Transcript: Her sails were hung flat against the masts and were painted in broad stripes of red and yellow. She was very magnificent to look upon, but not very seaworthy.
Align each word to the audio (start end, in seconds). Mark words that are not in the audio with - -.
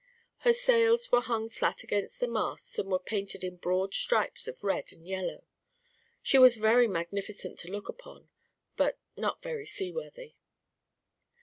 Her 0.39 0.51
sails 0.53 1.11
were 1.11 1.21
hung 1.21 1.47
flat 1.47 1.83
against 1.83 2.19
the 2.19 2.27
masts 2.27 2.79
and 2.79 2.89
were 2.89 2.97
painted 2.97 3.43
in 3.43 3.57
broad 3.57 3.93
stripes 3.93 4.47
of 4.47 4.63
red 4.63 4.91
and 4.91 5.05
yellow. 5.07 5.43
She 6.23 6.39
was 6.39 6.55
very 6.55 6.87
magnificent 6.87 7.59
to 7.59 7.71
look 7.71 7.87
upon, 7.87 8.27
but 8.75 8.97
not 9.15 9.43
very 9.43 9.67
seaworthy. 9.67 10.33